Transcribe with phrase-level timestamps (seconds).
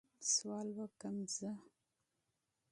[0.33, 1.49] سوال وکړم زه؟